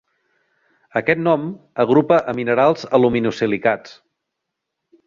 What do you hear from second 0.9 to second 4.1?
Aquest nom agrupa a minerals aluminosilicats.